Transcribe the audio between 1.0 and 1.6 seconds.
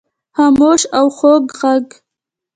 خوږ